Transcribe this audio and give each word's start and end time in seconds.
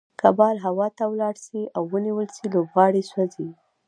که 0.19 0.29
بال 0.37 0.55
هوا 0.65 0.87
ته 0.97 1.03
ولاړ 1.11 1.35
سي 1.45 1.61
او 1.75 1.83
ونيول 1.93 2.27
سي؛ 2.35 2.45
لوبغاړی 2.53 3.01
سوځي. 3.11 3.49